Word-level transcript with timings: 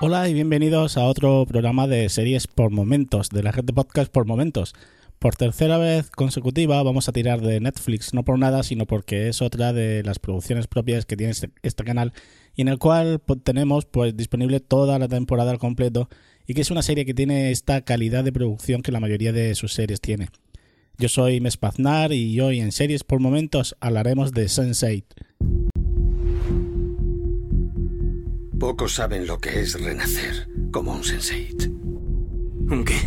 Hola 0.00 0.28
y 0.28 0.34
bienvenidos 0.34 0.96
a 0.96 1.06
otro 1.06 1.44
programa 1.44 1.88
de 1.88 2.08
series 2.08 2.46
por 2.46 2.70
momentos, 2.70 3.30
de 3.30 3.42
la 3.42 3.50
red 3.50 3.64
de 3.64 3.72
podcast 3.72 4.12
por 4.12 4.26
momentos. 4.26 4.72
Por 5.18 5.34
tercera 5.34 5.76
vez 5.76 6.08
consecutiva 6.10 6.80
vamos 6.84 7.08
a 7.08 7.12
tirar 7.12 7.40
de 7.40 7.58
Netflix, 7.58 8.14
no 8.14 8.24
por 8.24 8.38
nada, 8.38 8.62
sino 8.62 8.86
porque 8.86 9.26
es 9.26 9.42
otra 9.42 9.72
de 9.72 10.04
las 10.04 10.20
producciones 10.20 10.68
propias 10.68 11.04
que 11.04 11.16
tiene 11.16 11.32
este, 11.32 11.50
este 11.64 11.82
canal 11.82 12.12
y 12.54 12.62
en 12.62 12.68
el 12.68 12.78
cual 12.78 13.20
tenemos 13.42 13.86
pues 13.86 14.16
disponible 14.16 14.60
toda 14.60 15.00
la 15.00 15.08
temporada 15.08 15.50
al 15.50 15.58
completo 15.58 16.08
y 16.46 16.54
que 16.54 16.60
es 16.60 16.70
una 16.70 16.82
serie 16.82 17.04
que 17.04 17.12
tiene 17.12 17.50
esta 17.50 17.80
calidad 17.80 18.22
de 18.22 18.30
producción 18.30 18.82
que 18.82 18.92
la 18.92 19.00
mayoría 19.00 19.32
de 19.32 19.56
sus 19.56 19.72
series 19.72 20.00
tiene. 20.00 20.28
Yo 20.96 21.08
soy 21.08 21.40
Mespaznar 21.40 22.12
y 22.12 22.40
hoy 22.40 22.60
en 22.60 22.70
Series 22.70 23.02
por 23.02 23.18
Momentos 23.18 23.74
hablaremos 23.80 24.30
de 24.30 24.44
Sense8. 24.44 25.02
Pocos 28.58 28.94
saben 28.94 29.28
lo 29.28 29.38
que 29.38 29.60
es 29.60 29.80
renacer 29.80 30.48
como 30.72 30.92
un 30.92 31.04
sensei. 31.04 31.54
¿Un 32.68 32.84
qué? 32.84 32.98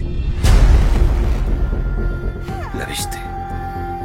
¿La 2.78 2.86
viste? 2.86 3.18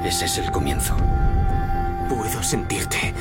Ese 0.04 0.24
es 0.24 0.38
el 0.38 0.50
comienzo. 0.50 0.96
Puedo 2.08 2.42
sentirte. 2.42 3.14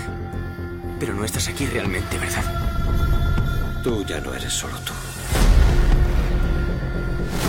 Pero 0.99 1.13
no 1.13 1.23
estás 1.23 1.47
aquí 1.49 1.67
realmente, 1.67 2.17
¿verdad? 2.17 3.83
Tú 3.83 4.03
ya 4.03 4.19
no 4.19 4.33
eres 4.33 4.53
solo 4.53 4.79
tú. 4.79 4.93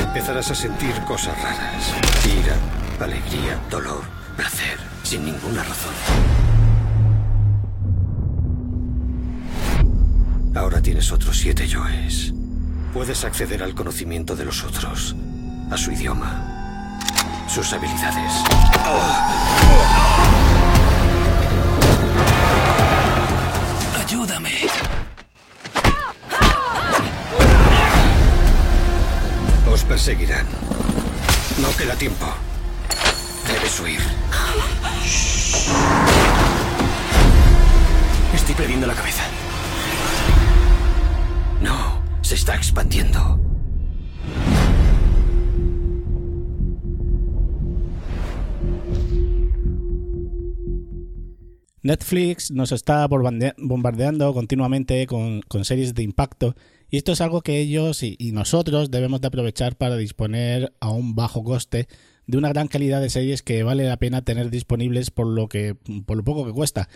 Empezarás 0.03 0.51
a 0.51 0.55
sentir 0.55 0.93
cosas 1.07 1.43
raras. 1.43 1.95
Ira, 2.27 2.57
alegría, 3.03 3.59
dolor, 3.71 4.03
placer, 4.37 4.79
sin 5.03 5.25
ninguna 5.25 5.63
razón. 5.63 6.36
Tienes 10.87 11.11
otros 11.11 11.37
siete 11.37 11.67
yoes. 11.67 12.33
Puedes 12.95 13.25
acceder 13.25 13.61
al 13.65 13.75
conocimiento 13.75 14.37
de 14.37 14.45
los 14.45 14.63
otros, 14.63 15.17
a 15.69 15.77
su 15.77 15.91
idioma, 15.91 17.01
sus 17.49 17.73
habilidades. 17.73 18.33
Ayúdame. 23.99 24.53
Os 29.69 29.83
perseguirán. 29.83 30.47
No 31.61 31.77
queda 31.77 31.97
tiempo. 31.97 32.27
Debes 33.49 33.81
huir. 33.81 34.01
Estoy 38.33 38.55
perdiendo 38.55 38.87
la 38.87 38.95
cabeza. 38.95 39.25
No, 41.67 42.01
se 42.23 42.37
está 42.37 42.55
expandiendo. 42.55 43.41
Netflix 51.83 52.53
nos 52.53 52.71
está 52.71 53.09
bombardeando 53.09 54.33
continuamente 54.33 55.09
con, 55.09 55.43
series 55.65 55.93
de 55.95 56.05
impacto 56.05 56.55
y 56.89 56.99
esto 56.99 57.11
es 57.11 57.21
algo 57.21 57.43
que 57.43 57.59
ellos 57.59 58.05
y, 58.05 58.15
y, 58.17 58.31
nosotros 58.31 58.93
debemos 58.93 59.21
de 59.21 59.27
aprovechar 59.27 59.77
para 59.77 59.97
disponer 59.97 60.73
a 60.79 60.91
un 60.91 61.17
bajo 61.17 61.43
coste 61.43 61.89
de 62.29 62.39
una 62.39 62.51
gran 62.51 62.69
calidad 62.69 63.01
de 63.01 63.11
series 63.11 63.43
que 63.43 63.65
vale 63.65 63.89
la 63.89 63.97
pena 63.97 64.23
tener 64.23 64.51
disponibles 64.51 65.11
por 65.11 65.27
lo 65.27 65.49
que 65.49 65.75
por 66.07 66.17
lo 66.17 66.23
poco 66.23 66.47
que 66.47 66.53
cuesta. 66.53 66.89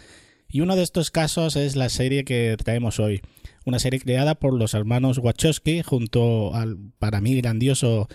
Y 0.48 0.60
uno 0.60 0.76
de 0.76 0.82
estos 0.82 1.10
casos 1.10 1.56
es 1.56 1.75
la 1.75 1.88
serie 1.88 2.25
que 2.25 2.56
traemos 2.62 2.98
hoy, 2.98 3.20
una 3.65 3.78
serie 3.78 4.00
creada 4.00 4.34
por 4.34 4.54
los 4.54 4.75
hermanos 4.75 5.19
Wachowski 5.19 5.82
junto 5.82 6.54
al 6.54 6.78
para 6.98 7.21
mí 7.21 7.41
grandioso 7.41 8.09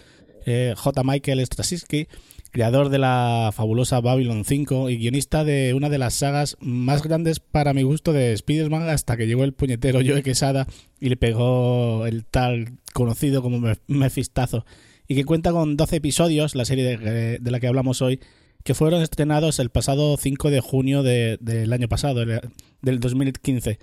eh, 0.45 0.73
J. 0.75 1.03
Michael 1.03 1.45
Straczynski, 1.45 2.07
creador 2.51 2.89
de 2.89 2.99
la 2.99 3.51
fabulosa 3.53 3.99
Babylon 3.99 4.45
5 4.45 4.89
y 4.89 4.97
guionista 4.97 5.43
de 5.43 5.73
una 5.73 5.89
de 5.89 5.97
las 5.97 6.13
sagas 6.13 6.55
más 6.59 7.01
grandes 7.01 7.39
para 7.39 7.73
mi 7.73 7.83
gusto 7.83 8.13
de 8.13 8.33
Spider-Man 8.33 8.87
hasta 8.89 9.17
que 9.17 9.27
llegó 9.27 9.43
el 9.43 9.53
puñetero 9.53 10.01
Joe 10.05 10.23
Quesada 10.23 10.67
y 10.99 11.09
le 11.09 11.17
pegó 11.17 12.05
el 12.05 12.25
tal 12.25 12.77
conocido 12.93 13.41
como 13.41 13.73
Mefistazo 13.87 14.65
y 15.07 15.15
que 15.15 15.25
cuenta 15.25 15.51
con 15.51 15.77
12 15.77 15.97
episodios, 15.97 16.55
la 16.55 16.65
serie 16.65 16.97
de, 16.97 17.39
de 17.39 17.51
la 17.51 17.59
que 17.59 17.67
hablamos 17.67 18.01
hoy, 18.01 18.19
que 18.65 18.73
fueron 18.73 19.03
estrenados 19.03 19.59
el 19.59 19.69
pasado 19.69 20.17
5 20.17 20.49
de 20.49 20.59
junio 20.59 21.03
de, 21.03 21.37
del 21.39 21.71
año 21.71 21.87
pasado, 21.87 22.25
del 22.25 22.99
2015. 22.99 23.77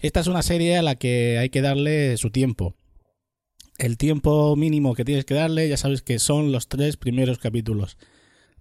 Esta 0.00 0.20
es 0.20 0.28
una 0.28 0.42
serie 0.42 0.78
a 0.78 0.82
la 0.82 0.94
que 0.94 1.36
hay 1.36 1.50
que 1.50 1.60
darle 1.60 2.16
su 2.16 2.30
tiempo. 2.30 2.74
El 3.76 3.98
tiempo 3.98 4.56
mínimo 4.56 4.94
que 4.94 5.04
tienes 5.04 5.26
que 5.26 5.34
darle, 5.34 5.68
ya 5.68 5.76
sabes 5.76 6.00
que 6.00 6.18
son 6.18 6.52
los 6.52 6.68
tres 6.68 6.96
primeros 6.96 7.38
capítulos. 7.38 7.98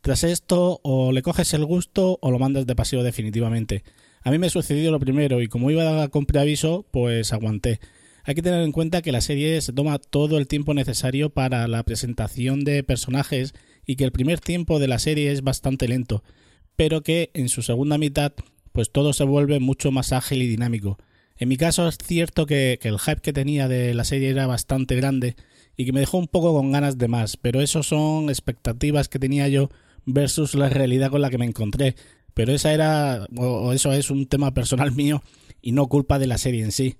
Tras 0.01 0.25
esto, 0.25 0.81
o 0.83 1.13
le 1.13 1.21
coges 1.21 1.53
el 1.53 1.63
gusto 1.63 2.19
o 2.21 2.31
lo 2.31 2.39
mandas 2.39 2.65
de 2.67 2.75
paseo 2.75 3.03
definitivamente. 3.03 3.83
A 4.21 4.31
mí 4.31 4.37
me 4.37 4.49
sucedió 4.49 4.91
lo 4.91 4.99
primero 4.99 5.41
y 5.41 5.47
como 5.47 5.71
iba 5.71 6.09
con 6.09 6.25
preaviso, 6.25 6.85
pues 6.91 7.31
aguanté. 7.31 7.79
Hay 8.25 8.35
que 8.35 8.41
tener 8.41 8.61
en 8.61 8.73
cuenta 8.73 9.01
que 9.01 9.13
la 9.13 9.21
serie 9.21 9.61
se 9.61 9.71
toma 9.71 9.97
todo 9.97 10.37
el 10.37 10.47
tiempo 10.47 10.73
necesario 10.73 11.29
para 11.29 11.69
la 11.69 11.83
presentación 11.83 12.65
de 12.65 12.83
personajes 12.83 13.53
y 13.85 13.95
que 13.95 14.03
el 14.03 14.11
primer 14.11 14.41
tiempo 14.41 14.77
de 14.77 14.89
la 14.89 14.99
serie 14.99 15.31
es 15.31 15.41
bastante 15.41 15.87
lento, 15.87 16.21
pero 16.75 17.01
que 17.01 17.31
en 17.33 17.47
su 17.47 17.61
segunda 17.61 17.97
mitad 17.97 18.33
pues 18.73 18.91
todo 18.91 19.13
se 19.13 19.23
vuelve 19.23 19.61
mucho 19.61 19.91
más 19.91 20.11
ágil 20.11 20.41
y 20.41 20.47
dinámico. 20.47 20.97
En 21.39 21.47
mi 21.47 21.55
caso 21.55 21.87
es 21.87 21.97
cierto 21.97 22.45
que, 22.45 22.77
el 22.81 22.99
hype 22.99 23.21
que 23.21 23.31
tenía 23.31 23.69
de 23.69 23.93
la 23.93 24.03
serie 24.03 24.29
era 24.29 24.45
bastante 24.45 24.97
grande 24.97 25.37
y 25.77 25.85
que 25.85 25.93
me 25.93 26.01
dejó 26.01 26.17
un 26.17 26.27
poco 26.27 26.53
con 26.53 26.73
ganas 26.73 26.97
de 26.97 27.07
más, 27.07 27.37
pero 27.37 27.61
eso 27.61 27.81
son 27.81 28.29
expectativas 28.29 29.07
que 29.07 29.19
tenía 29.19 29.47
yo 29.47 29.69
versus 30.05 30.53
la 30.53 30.67
realidad 30.67 31.09
con 31.09 31.21
la 31.21 31.29
que 31.29 31.37
me 31.37 31.45
encontré. 31.45 31.95
Pero 32.33 32.51
esa 32.51 32.73
era, 32.73 33.25
o 33.37 33.71
eso 33.71 33.93
es 33.93 34.11
un 34.11 34.27
tema 34.27 34.53
personal 34.53 34.91
mío 34.95 35.23
y 35.61 35.71
no 35.71 35.87
culpa 35.87 36.19
de 36.19 36.27
la 36.27 36.37
serie 36.37 36.61
en 36.61 36.73
sí. 36.73 36.97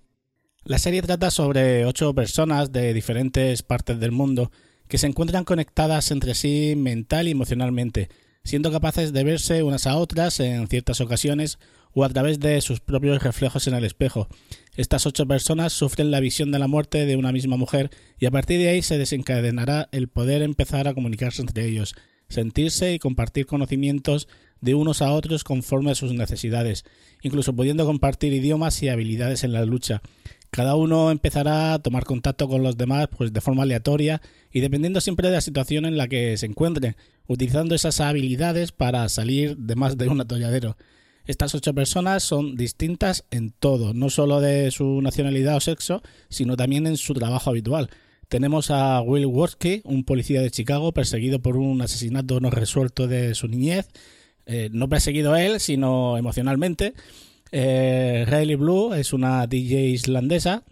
La 0.64 0.80
serie 0.80 1.02
trata 1.02 1.32
sobre 1.32 1.86
ocho 1.86 2.14
personas 2.14 2.72
de 2.72 2.94
diferentes 2.94 3.62
partes 3.62 4.00
del 4.00 4.14
mundo 4.14 4.52
que 4.88 4.98
se 4.98 5.08
encuentran 5.08 5.44
conectadas 5.44 6.12
entre 6.12 6.34
sí 6.34 6.76
mental 6.78 7.28
y 7.28 7.32
emocionalmente, 7.32 8.08
siendo 8.46 8.72
capaces 8.72 9.12
de 9.12 9.24
verse 9.26 9.64
unas 9.64 9.86
a 9.86 9.98
otras 9.98 10.40
en 10.40 10.68
ciertas 10.70 11.02
ocasiones 11.02 11.60
o 11.94 12.04
a 12.04 12.10
través 12.10 12.40
de 12.40 12.60
sus 12.62 12.80
propios 12.80 13.22
reflejos 13.24 13.68
en 13.68 13.74
el 13.74 13.84
espejo. 13.84 14.28
Estas 14.76 15.06
ocho 15.06 15.28
personas 15.28 15.74
sufren 15.74 16.12
la 16.12 16.20
visión 16.20 16.52
de 16.52 16.60
la 16.60 16.68
muerte 16.68 17.06
de 17.06 17.16
una 17.16 17.32
misma 17.32 17.58
mujer 17.58 17.90
y 18.18 18.26
a 18.26 18.32
partir 18.32 18.60
de 18.60 18.70
ahí 18.70 18.82
se 18.82 18.98
desencadenará 18.98 19.90
el 19.92 20.08
poder 20.08 20.42
empezar 20.42 20.88
a 20.88 20.94
comunicarse 20.94 21.42
entre 21.42 21.66
ellos, 21.66 21.96
sentirse 22.30 22.94
y 22.94 23.00
compartir 23.00 23.46
conocimientos 23.46 24.28
de 24.62 24.76
unos 24.76 25.02
a 25.02 25.12
otros 25.12 25.44
conforme 25.44 25.92
a 25.92 25.96
sus 25.96 26.14
necesidades, 26.14 26.86
incluso 27.22 27.54
pudiendo 27.54 27.86
compartir 27.86 28.34
idiomas 28.34 28.82
y 28.84 28.90
habilidades 28.90 29.44
en 29.44 29.54
la 29.54 29.66
lucha. 29.66 30.02
Cada 30.52 30.76
uno 30.76 31.12
empezará 31.12 31.74
a 31.74 31.80
tomar 31.80 32.06
contacto 32.06 32.48
con 32.48 32.64
los 32.64 32.76
demás 32.76 33.08
pues 33.16 33.32
de 33.32 33.42
forma 33.42 33.64
aleatoria 33.64 34.22
y 34.52 34.62
dependiendo 34.62 35.00
siempre 35.00 35.28
de 35.28 35.36
la 35.36 35.42
situación 35.42 35.86
en 35.86 35.98
la 35.98 36.08
que 36.08 36.38
se 36.38 36.48
encuentren, 36.48 36.96
utilizando 37.28 37.76
esas 37.76 38.00
habilidades 38.00 38.72
para 38.72 39.08
salir 39.10 39.58
de 39.58 39.76
más 39.76 39.98
de 39.98 40.08
un 40.08 40.22
atolladero. 40.22 40.76
Estas 41.30 41.54
ocho 41.54 41.76
personas 41.76 42.24
son 42.24 42.56
distintas 42.56 43.24
en 43.30 43.52
todo, 43.52 43.94
no 43.94 44.10
solo 44.10 44.42
de 44.42 44.72
su 44.72 45.00
nacionalidad 45.04 45.58
o 45.58 45.60
sexo, 45.60 46.02
sino 46.28 46.58
también 46.58 46.88
en 46.88 46.98
su 46.98 47.14
trabajo 47.14 47.52
habitual. 47.52 47.92
Tenemos 48.30 48.72
a 48.72 49.00
Will 49.02 49.28
Worski, 49.28 49.82
un 49.84 50.06
policía 50.06 50.42
de 50.42 50.50
Chicago 50.50 50.92
perseguido 50.92 51.38
por 51.40 51.56
un 51.56 51.84
asesinato 51.84 52.40
no 52.40 52.50
resuelto 52.50 53.06
de 53.06 53.36
su 53.36 53.48
niñez, 53.48 53.90
eh, 54.48 54.70
no 54.72 54.90
perseguido 54.90 55.36
él, 55.36 55.60
sino 55.60 56.18
emocionalmente. 56.18 56.96
Eh, 57.52 58.26
Riley 58.28 58.56
Blue 58.56 58.96
es 58.96 59.14
una 59.14 59.46
DJ 59.46 59.82
islandesa. 59.90 60.64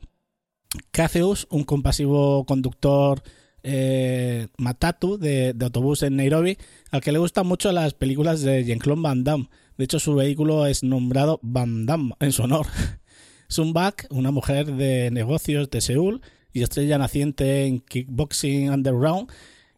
Catheus, 0.89 1.45
un 1.51 1.65
compasivo 1.65 2.47
conductor 2.47 3.21
eh, 3.61 4.47
Matatu 4.57 5.19
de, 5.19 5.53
de, 5.53 5.65
autobús 5.65 6.01
en 6.01 6.15
Nairobi, 6.15 6.57
al 6.89 7.01
que 7.01 7.11
le 7.11 7.19
gustan 7.19 7.45
mucho 7.45 7.71
las 7.71 7.93
películas 7.93 8.41
de 8.41 8.65
Jean-Claude 8.65 9.03
Van 9.03 9.23
Damme. 9.23 9.49
De 9.77 9.83
hecho, 9.83 9.99
su 9.99 10.15
vehículo 10.15 10.65
es 10.65 10.83
nombrado 10.83 11.39
Van 11.43 11.85
Damme 11.85 12.13
en 12.19 12.31
su 12.31 12.43
honor. 12.43 12.67
Sun 13.47 13.73
Bak, 13.73 14.07
una 14.09 14.31
mujer 14.31 14.65
de 14.65 15.11
negocios 15.11 15.69
de 15.69 15.81
Seúl 15.81 16.21
y 16.51 16.63
estrella 16.63 16.97
naciente 16.97 17.65
en 17.65 17.79
Kickboxing 17.79 18.71
Underground, 18.71 19.29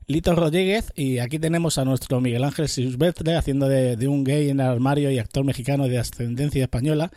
Lito 0.07 0.33
Rodríguez, 0.33 0.91
y 0.95 1.19
aquí 1.19 1.37
tenemos 1.37 1.77
a 1.77 1.85
nuestro 1.85 2.19
Miguel 2.19 2.43
Ángel 2.43 2.67
Silvestre 2.67 3.35
haciendo 3.35 3.67
de, 3.67 3.95
de, 3.95 4.07
un 4.07 4.23
gay 4.23 4.49
en 4.49 4.59
el 4.59 4.65
armario 4.65 5.11
y 5.11 5.19
actor 5.19 5.43
mexicano 5.43 5.87
de 5.87 5.99
ascendencia 5.99 6.63
española, 6.63 7.11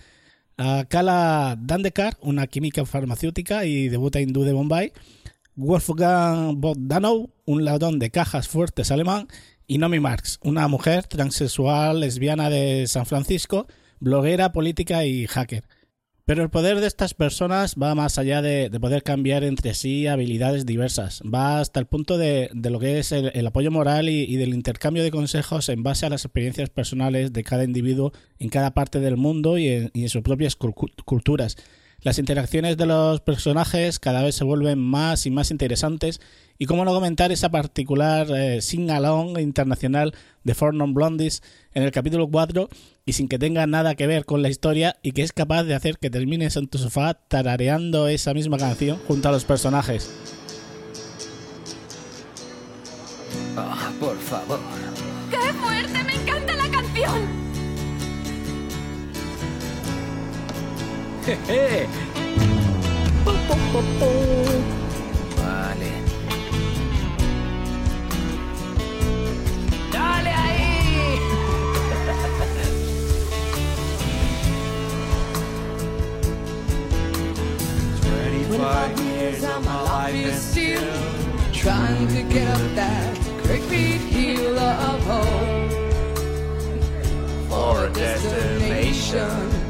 a 0.59 0.85
Kala 0.89 1.57
Dandekar, 1.59 2.19
una 2.21 2.47
química 2.49 2.85
farmacéutica 2.85 3.65
y 3.65 3.89
debuta 3.89 4.21
hindú 4.21 4.43
de 4.43 4.53
Bombay, 4.53 4.93
Wolfgang 5.55 6.61
Bogdanov, 6.61 7.31
un 7.47 7.65
ladrón 7.65 7.99
de 7.99 8.11
cajas 8.11 8.49
fuertes 8.49 8.91
alemán, 8.91 9.29
y 9.73 9.79
Nomi 9.79 10.01
Marx, 10.01 10.39
una 10.43 10.69
mujer 10.69 11.07
transexual 11.07 12.01
lesbiana 12.01 12.51
de 12.51 12.87
San 12.87 13.07
Francisco, 13.07 13.67
bloguera, 14.01 14.53
política 14.53 15.07
y 15.07 15.27
hacker. 15.27 15.65
Pero 16.27 16.43
el 16.43 16.51
poder 16.51 16.79
de 16.79 16.87
estas 16.87 17.15
personas 17.15 17.77
va 17.83 17.95
más 17.95 18.19
allá 18.19 18.43
de, 18.43 18.69
de 18.69 18.81
poder 18.81 19.03
cambiar 19.03 19.45
entre 19.45 19.73
sí 19.73 20.07
habilidades 20.07 20.67
diversas. 20.67 21.23
Va 21.23 21.59
hasta 21.59 21.81
el 21.81 21.87
punto 21.87 22.19
de, 22.19 22.51
lo 22.53 22.79
que 22.81 22.99
es 22.99 23.13
el, 23.13 23.47
apoyo 23.47 23.71
moral 23.71 24.11
y, 24.11 24.37
del 24.37 24.53
intercambio 24.53 25.03
de 25.03 25.11
consejos 25.11 25.71
en 25.71 25.83
base 25.83 26.05
a 26.05 26.11
las 26.11 26.27
experiencias 26.27 26.69
personales 26.69 27.33
de 27.33 27.43
cada 27.43 27.65
individuo 27.65 28.13
en 28.39 28.51
cada 28.51 28.75
parte 28.75 29.01
del 29.01 29.17
mundo 29.17 29.57
y 29.57 29.69
en 29.69 30.09
sus 30.11 30.21
propias 30.21 30.55
culturas. 30.55 31.57
Las 32.03 32.19
interacciones 32.19 32.77
de 32.77 32.87
los 32.87 33.21
personajes 33.21 34.01
cada 34.01 34.23
vez 34.23 34.35
se 34.35 34.43
vuelven 34.43 34.81
más 34.81 35.25
y 35.25 35.31
más 35.31 35.53
interesantes 35.53 36.21
y 36.59 36.67
cómo 36.67 36.85
no 36.85 36.93
comentar 36.93 37.31
esa 37.31 37.51
particular 37.51 38.27
eh, 38.31 38.61
sing-along 38.61 39.39
internacional 39.39 40.13
de 40.43 40.55
Four 40.55 40.75
Non 40.75 40.95
Blondies 40.95 41.43
en 41.75 41.85
el 41.85 41.93
capítulo 41.93 42.29
4 42.29 42.69
y 43.07 43.13
sin 43.13 43.29
que 43.29 43.39
tenga 43.39 43.69
nada 43.69 43.95
que 43.95 44.09
ver 44.09 44.25
con 44.25 44.43
la 44.43 44.49
historia 44.49 44.97
y 45.03 45.13
que 45.13 45.23
es 45.23 45.33
capaz 45.33 45.63
de 45.63 45.75
hacer 45.75 45.99
que 45.99 46.11
termines 46.11 46.57
en 46.57 46.67
tu 46.67 46.79
sofá 46.79 47.15
tarareando 47.15 48.09
esa 48.09 48.35
misma 48.35 48.59
canción 48.59 48.99
junto 49.07 49.29
a 49.29 49.33
los 49.33 49.45
personajes. 49.45 50.11
Oh, 53.57 53.93
por 54.01 54.19
favor. 54.19 54.59
¡Qué 55.31 55.53
fuerte! 55.53 56.02
Vale. 65.37 65.93
¡Dale 69.93 70.31
ahí! 70.31 71.21
Twenty-five 78.01 79.01
years 79.01 79.45
of 79.45 79.65
my 79.65 79.81
life 79.83 80.15
is 80.15 80.43
still 80.43 80.83
trying 81.53 82.09
to 82.09 82.23
get 82.25 82.49
up 82.49 82.75
that 82.75 83.17
great 83.45 83.69
big 83.71 84.01
hill 84.01 84.59
of 84.59 85.01
hope 85.05 85.71
for 87.49 87.87
a 87.87 87.89
destination. 87.93 89.62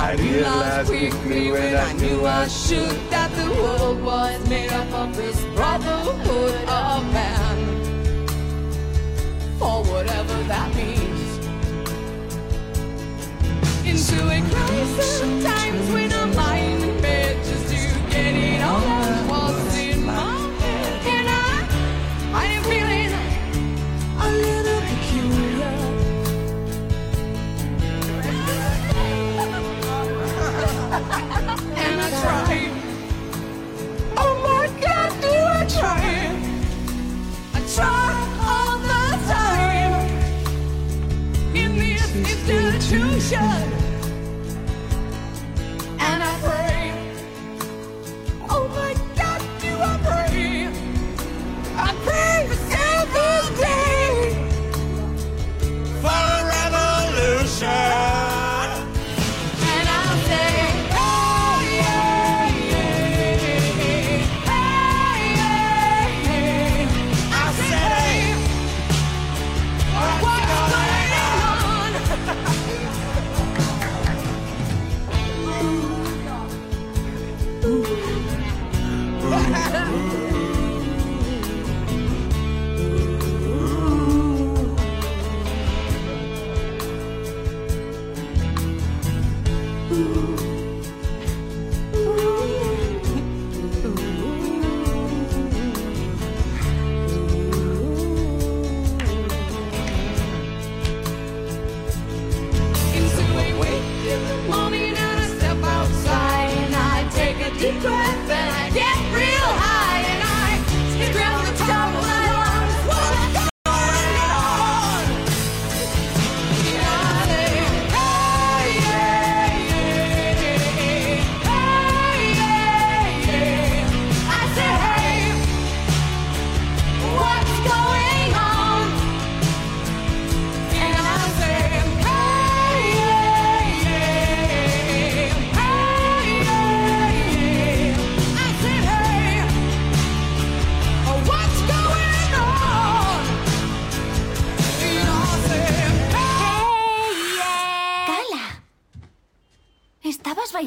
I 0.00 0.14
realized 0.14 0.88
quickly 0.88 1.50
when 1.50 1.76
I 1.76 1.92
knew 1.94 2.24
I 2.24 2.46
should 2.46 2.96
that 3.10 3.30
the 3.32 3.50
world 3.60 4.00
was 4.00 4.48
made 4.48 4.70
up 4.70 4.92
of 4.92 5.16
this 5.16 5.44
brotherhood 5.56 6.54
of 6.68 7.12
man. 7.12 7.58
For 9.58 9.82
whatever 9.82 10.36
that 10.44 10.72
means. 10.76 11.38
Into 13.84 14.37
should. 43.28 43.87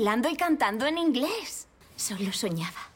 Bailando 0.02 0.30
y 0.30 0.36
cantando 0.36 0.88
en 0.88 0.98
inglés. 0.98 1.68
Solo 1.96 2.34
soñaba. 2.34 2.90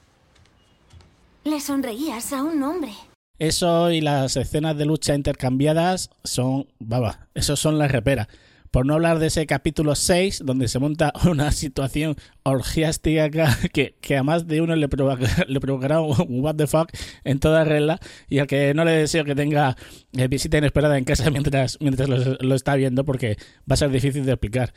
Le 1.43 1.59
sonreías 1.59 2.33
a 2.33 2.41
un 2.41 2.63
hombre. 2.63 2.93
Eso 3.37 3.91
y 3.91 4.01
las 4.01 4.35
escenas 4.37 4.75
de 4.75 4.85
lucha 4.85 5.13
intercambiadas 5.13 6.09
son, 6.23 6.67
baba, 6.79 7.27
eso 7.35 7.55
son 7.55 7.77
la 7.77 7.87
repera. 7.87 8.27
Por 8.71 8.87
no 8.87 8.95
hablar 8.95 9.19
de 9.19 9.27
ese 9.27 9.45
capítulo 9.45 9.93
6, 9.93 10.41
donde 10.45 10.67
se 10.67 10.79
monta 10.79 11.13
una 11.29 11.51
situación 11.51 12.15
orgiástica 12.41 13.29
que, 13.29 13.95
que 14.01 14.17
a 14.17 14.23
más 14.23 14.47
de 14.47 14.61
uno 14.61 14.75
le, 14.75 14.89
provoca- 14.89 15.45
le 15.47 15.59
provocará 15.59 16.01
un 16.01 16.15
what 16.43 16.55
the 16.55 16.65
fuck 16.65 16.89
en 17.23 17.39
toda 17.39 17.63
regla 17.65 17.99
y 18.27 18.39
al 18.39 18.47
que 18.47 18.73
no 18.73 18.83
le 18.83 18.91
deseo 18.93 19.25
que 19.25 19.35
tenga 19.35 19.77
eh, 20.13 20.27
visita 20.27 20.57
inesperada 20.57 20.97
en 20.97 21.03
casa 21.03 21.29
mientras, 21.29 21.77
mientras 21.81 22.09
lo, 22.09 22.17
lo 22.17 22.55
está 22.55 22.73
viendo 22.75 23.05
porque 23.05 23.37
va 23.69 23.75
a 23.75 23.77
ser 23.77 23.91
difícil 23.91 24.25
de 24.25 24.31
explicar. 24.31 24.73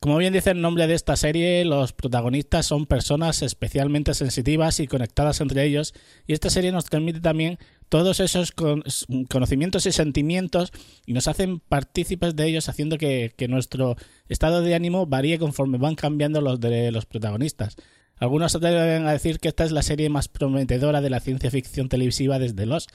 Como 0.00 0.16
bien 0.16 0.32
dice 0.32 0.52
el 0.52 0.62
nombre 0.62 0.86
de 0.86 0.94
esta 0.94 1.14
serie, 1.14 1.62
los 1.66 1.92
protagonistas 1.92 2.64
son 2.64 2.86
personas 2.86 3.42
especialmente 3.42 4.14
sensitivas 4.14 4.80
y 4.80 4.86
conectadas 4.86 5.42
entre 5.42 5.62
ellos, 5.62 5.92
y 6.26 6.32
esta 6.32 6.48
serie 6.48 6.72
nos 6.72 6.86
transmite 6.86 7.20
también 7.20 7.58
todos 7.90 8.18
esos 8.18 8.50
con- 8.50 8.82
conocimientos 9.28 9.84
y 9.84 9.92
sentimientos 9.92 10.72
y 11.04 11.12
nos 11.12 11.28
hacen 11.28 11.60
partícipes 11.60 12.34
de 12.34 12.46
ellos, 12.46 12.70
haciendo 12.70 12.96
que, 12.96 13.34
nuestro 13.50 13.96
estado 14.30 14.62
de 14.62 14.74
ánimo 14.74 15.04
varíe 15.04 15.38
conforme 15.38 15.76
van 15.76 15.96
cambiando 15.96 16.40
los 16.40 16.58
de 16.60 16.90
los 16.92 17.04
protagonistas. 17.04 17.76
Algunos 18.16 18.54
atreven 18.54 19.06
a 19.06 19.12
decir 19.12 19.38
que 19.38 19.48
esta 19.48 19.64
es 19.64 19.70
la 19.70 19.82
serie 19.82 20.08
más 20.08 20.28
prometedora 20.28 21.02
de 21.02 21.10
la 21.10 21.20
ciencia 21.20 21.50
ficción 21.50 21.90
televisiva 21.90 22.38
desde 22.38 22.64
los 22.64 22.86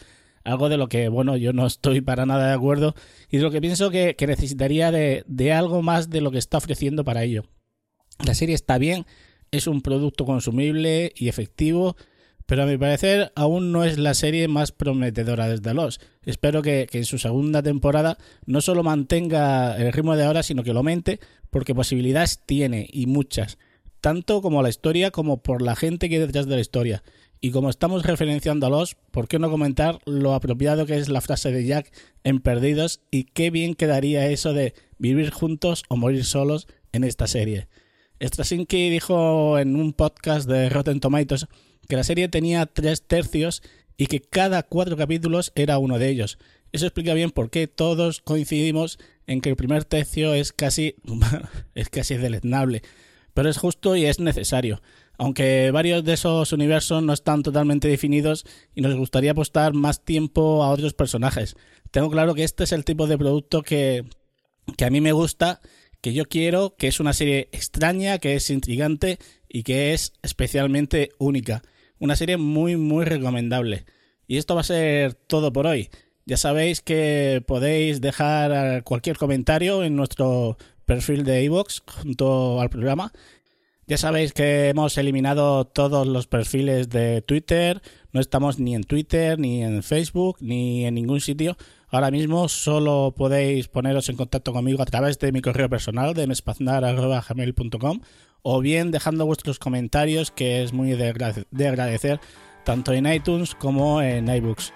algo 0.45 0.69
de 0.69 0.77
lo 0.77 0.87
que, 0.87 1.09
bueno, 1.09 1.35
yo 1.35 1.51
no 1.51 1.65
estoy 1.65 2.01
para 2.01 2.25
nada 2.25 2.47
de 2.47 2.53
acuerdo 2.53 2.95
y 3.29 3.37
de 3.37 3.43
lo 3.43 3.51
que 3.51 3.61
pienso 3.61 3.89
que, 3.89 4.15
que 4.15 4.27
necesitaría 4.27 4.91
de, 4.91 5.23
de 5.27 5.51
algo 5.51 5.81
más 5.81 6.09
de 6.09 6.21
lo 6.21 6.31
que 6.31 6.37
está 6.37 6.57
ofreciendo 6.57 7.03
para 7.03 7.23
ello. 7.23 7.45
La 8.25 8.33
serie 8.33 8.55
está 8.55 8.77
bien, 8.77 9.05
es 9.51 9.67
un 9.67 9.81
producto 9.81 10.25
consumible 10.25 11.11
y 11.15 11.27
efectivo, 11.27 11.97
pero 12.45 12.63
a 12.63 12.65
mi 12.67 12.77
parecer 12.77 13.31
aún 13.35 13.71
no 13.71 13.83
es 13.83 13.97
la 13.97 14.13
serie 14.13 14.47
más 14.47 14.71
prometedora 14.71 15.49
desde 15.49 15.73
los. 15.73 15.99
Espero 16.23 16.61
que, 16.61 16.87
que 16.89 16.99
en 16.99 17.05
su 17.05 17.17
segunda 17.17 17.63
temporada 17.63 18.17
no 18.45 18.61
solo 18.61 18.83
mantenga 18.83 19.75
el 19.77 19.91
ritmo 19.91 20.15
de 20.15 20.25
ahora, 20.25 20.43
sino 20.43 20.63
que 20.63 20.73
lo 20.73 20.79
aumente, 20.79 21.19
porque 21.49 21.73
posibilidades 21.73 22.41
tiene 22.45 22.87
y 22.91 23.07
muchas, 23.07 23.57
tanto 23.99 24.41
como 24.43 24.61
la 24.61 24.69
historia 24.69 25.09
como 25.09 25.41
por 25.41 25.63
la 25.63 25.75
gente 25.75 26.07
que 26.07 26.15
hay 26.15 26.21
detrás 26.21 26.45
de 26.45 26.55
la 26.55 26.61
historia. 26.61 27.03
Y 27.45 27.51
como 27.51 27.69
estamos 27.69 28.01
referenciando 28.01 28.65
a 28.65 28.71
los, 28.71 28.95
¿por 29.11 29.27
qué 29.27 29.37
no 29.37 29.51
comentar 29.51 29.99
lo 30.05 30.33
apropiado 30.33 30.87
que 30.87 30.97
es 30.97 31.09
la 31.09 31.21
frase 31.21 31.51
de 31.51 31.63
Jack 31.63 31.91
en 32.23 32.39
Perdidos 32.39 33.01
y 33.11 33.25
qué 33.25 33.51
bien 33.51 33.75
quedaría 33.75 34.27
eso 34.31 34.51
de 34.51 34.73
vivir 34.97 35.29
juntos 35.29 35.83
o 35.87 35.95
morir 35.95 36.25
solos 36.25 36.67
en 36.91 37.03
esta 37.03 37.27
serie? 37.27 37.67
Straczynski 38.19 38.89
dijo 38.89 39.59
en 39.59 39.75
un 39.75 39.93
podcast 39.93 40.49
de 40.49 40.69
Rotten 40.69 40.99
Tomatoes 40.99 41.45
que 41.87 41.95
la 41.95 42.03
serie 42.03 42.29
tenía 42.29 42.65
tres 42.65 43.03
tercios 43.03 43.61
y 43.95 44.07
que 44.07 44.21
cada 44.21 44.63
cuatro 44.63 44.97
capítulos 44.97 45.51
era 45.53 45.77
uno 45.77 45.99
de 45.99 46.09
ellos. 46.09 46.39
Eso 46.71 46.87
explica 46.87 47.13
bien 47.13 47.29
por 47.29 47.51
qué 47.51 47.67
todos 47.67 48.21
coincidimos 48.21 48.97
en 49.27 49.41
que 49.41 49.49
el 49.49 49.55
primer 49.55 49.83
tercio 49.85 50.33
es 50.33 50.51
casi 50.51 50.95
es 51.75 51.89
casi 51.89 52.17
deleznable, 52.17 52.81
pero 53.35 53.49
es 53.49 53.59
justo 53.59 53.95
y 53.95 54.05
es 54.05 54.19
necesario. 54.19 54.81
Aunque 55.17 55.71
varios 55.71 56.03
de 56.03 56.13
esos 56.13 56.51
universos 56.51 57.03
no 57.03 57.13
están 57.13 57.43
totalmente 57.43 57.87
definidos 57.87 58.45
y 58.73 58.81
nos 58.81 58.95
gustaría 58.95 59.31
apostar 59.31 59.73
más 59.73 60.03
tiempo 60.03 60.63
a 60.63 60.69
otros 60.69 60.93
personajes. 60.93 61.55
Tengo 61.91 62.09
claro 62.09 62.35
que 62.35 62.43
este 62.43 62.65
es 62.65 62.71
el 62.71 62.85
tipo 62.85 63.07
de 63.07 63.17
producto 63.17 63.61
que, 63.61 64.03
que 64.77 64.85
a 64.85 64.89
mí 64.89 65.01
me 65.01 65.13
gusta, 65.13 65.61
que 66.01 66.13
yo 66.13 66.25
quiero, 66.25 66.75
que 66.75 66.87
es 66.87 66.99
una 66.99 67.13
serie 67.13 67.49
extraña, 67.51 68.19
que 68.19 68.35
es 68.35 68.49
intrigante 68.49 69.17
y 69.49 69.63
que 69.63 69.93
es 69.93 70.13
especialmente 70.21 71.11
única. 71.17 71.61
Una 71.99 72.15
serie 72.15 72.37
muy 72.37 72.75
muy 72.75 73.05
recomendable. 73.05 73.85
Y 74.27 74.37
esto 74.37 74.55
va 74.55 74.61
a 74.61 74.65
ser 74.65 75.13
todo 75.13 75.53
por 75.53 75.67
hoy. 75.67 75.89
Ya 76.25 76.37
sabéis 76.37 76.81
que 76.81 77.43
podéis 77.45 78.01
dejar 78.01 78.83
cualquier 78.83 79.17
comentario 79.17 79.83
en 79.83 79.95
nuestro 79.95 80.57
perfil 80.85 81.23
de 81.23 81.43
iVoox 81.43 81.81
junto 81.85 82.61
al 82.61 82.69
programa. 82.69 83.13
Ya 83.87 83.97
sabéis 83.97 84.33
que 84.33 84.69
hemos 84.69 84.97
eliminado 84.97 85.65
todos 85.65 86.07
los 86.07 86.25
perfiles 86.25 86.89
de 86.89 87.21
Twitter, 87.21 87.83
no 88.13 88.19
estamos 88.19 88.57
ni 88.57 88.73
en 88.73 88.83
Twitter, 88.83 89.37
ni 89.37 89.63
en 89.63 89.83
Facebook, 89.83 90.37
ni 90.41 90.85
en 90.85 90.95
ningún 90.95 91.21
sitio. 91.21 91.55
Ahora 91.89 92.09
mismo 92.09 92.49
solo 92.49 93.13
podéis 93.15 93.67
poneros 93.67 94.09
en 94.09 94.15
contacto 94.15 94.53
conmigo 94.53 94.81
a 94.81 94.85
través 94.85 95.19
de 95.19 95.31
mi 95.31 95.41
correo 95.41 95.69
personal 95.69 96.15
de 96.15 96.25
mespaznar.gmail.com 96.25 97.99
o 98.41 98.59
bien 98.59 98.89
dejando 98.89 99.25
vuestros 99.27 99.59
comentarios 99.59 100.31
que 100.31 100.63
es 100.63 100.73
muy 100.73 100.91
de, 100.93 101.13
agrade- 101.13 101.45
de 101.51 101.67
agradecer 101.67 102.19
tanto 102.63 102.91
en 102.91 103.05
iTunes 103.05 103.53
como 103.53 104.01
en 104.01 104.27
iBooks. 104.27 104.73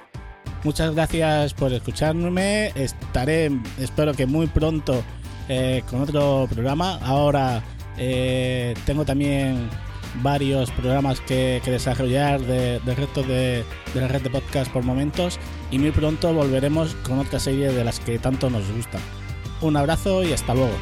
Muchas 0.63 0.93
gracias 0.93 1.55
por 1.55 1.73
escucharme. 1.73 2.67
Estaré, 2.75 3.49
espero 3.79 4.13
que 4.13 4.27
muy 4.27 4.45
pronto, 4.47 5.03
eh, 5.47 5.81
con 5.89 6.01
otro 6.01 6.47
programa. 6.51 6.99
Ahora 7.01 7.63
eh, 7.99 8.73
tengo 8.85 9.05
también 9.05 9.69
varios 10.23 10.71
programas 10.71 11.21
que, 11.21 11.61
que 11.63 11.69
desarrollar 11.71 12.41
de- 12.41 12.79
del 12.79 12.95
resto 12.95 13.21
de, 13.21 13.63
de 13.93 14.01
la 14.01 14.07
red 14.07 14.21
de 14.21 14.29
podcast 14.29 14.71
por 14.71 14.83
momentos. 14.83 15.37
Y 15.71 15.77
muy 15.77 15.91
pronto 15.91 16.33
volveremos 16.33 16.95
con 17.03 17.19
otra 17.19 17.39
serie 17.39 17.71
de 17.71 17.83
las 17.83 17.99
que 17.99 18.17
tanto 18.17 18.49
nos 18.49 18.69
gustan. 18.71 19.01
Un 19.61 19.77
abrazo 19.77 20.23
y 20.23 20.33
hasta 20.33 20.53
luego. 20.55 20.73